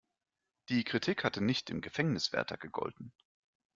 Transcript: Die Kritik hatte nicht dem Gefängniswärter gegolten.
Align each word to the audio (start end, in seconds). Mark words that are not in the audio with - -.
Die 0.69 0.83
Kritik 0.83 1.23
hatte 1.23 1.41
nicht 1.43 1.69
dem 1.69 1.79
Gefängniswärter 1.81 2.57
gegolten. 2.57 3.13